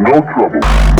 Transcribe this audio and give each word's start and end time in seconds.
No 0.00 0.12
trouble. 0.12 0.97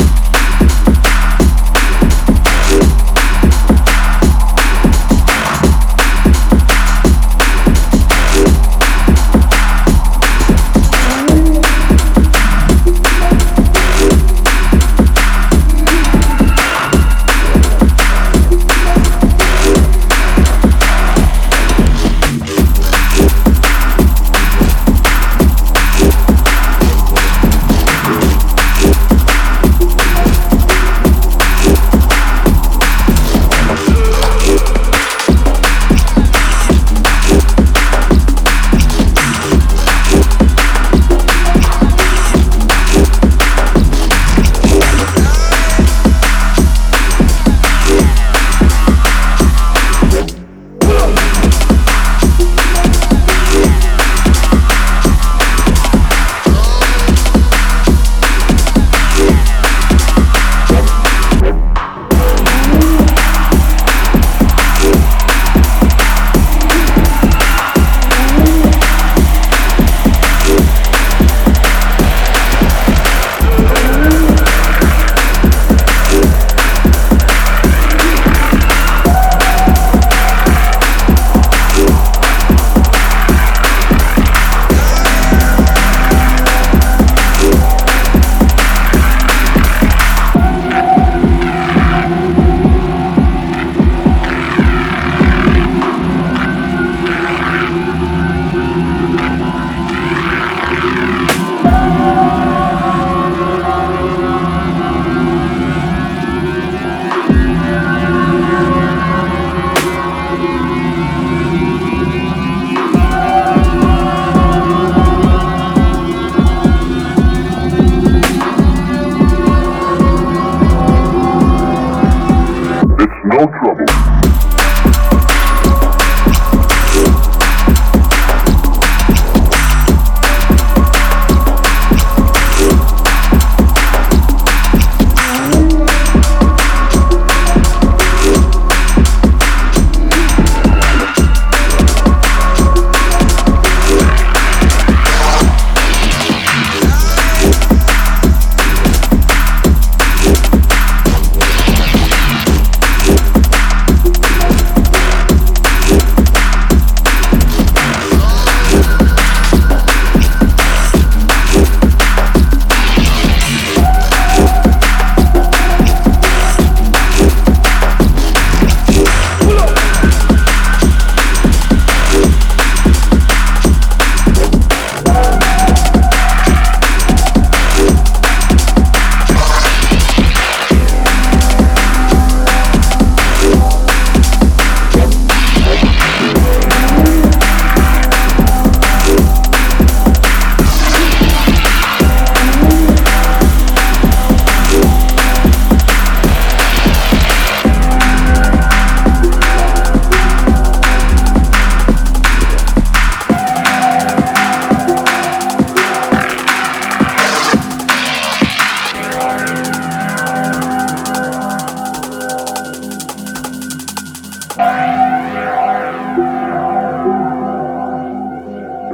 No 123.39 123.47
trouble. 123.47 123.98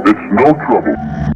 It's 0.07 0.19
no 0.33 0.53
trouble. 0.67 1.34